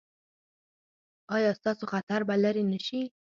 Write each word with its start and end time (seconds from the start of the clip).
ایا 1.35 1.51
ستاسو 1.59 1.83
خطر 1.93 2.19
به 2.27 2.35
لرې 2.43 2.63
نه 2.71 2.79
شي؟ 2.85 3.01